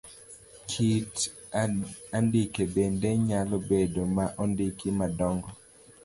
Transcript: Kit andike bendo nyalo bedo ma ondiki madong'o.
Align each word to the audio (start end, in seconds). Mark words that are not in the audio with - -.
Kit 0.69 1.13
andike 2.19 2.61
bendo 2.73 3.09
nyalo 3.27 3.55
bedo 3.69 4.01
ma 4.15 4.25
ondiki 4.43 4.87
madong'o. 4.99 5.49